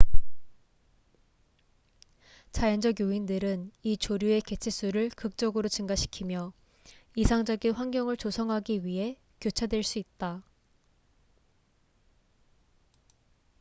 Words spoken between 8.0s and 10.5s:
조성하기 위해 교차될 수 있다